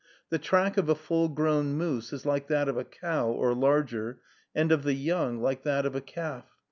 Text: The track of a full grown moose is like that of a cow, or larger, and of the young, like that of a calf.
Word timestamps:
The 0.29 0.39
track 0.39 0.77
of 0.77 0.89
a 0.89 0.95
full 0.95 1.29
grown 1.29 1.73
moose 1.75 2.11
is 2.11 2.25
like 2.25 2.47
that 2.47 2.67
of 2.67 2.75
a 2.75 2.83
cow, 2.83 3.27
or 3.29 3.53
larger, 3.53 4.19
and 4.55 4.71
of 4.71 4.81
the 4.81 4.95
young, 4.95 5.37
like 5.39 5.61
that 5.61 5.85
of 5.85 5.93
a 5.93 6.01
calf. 6.01 6.47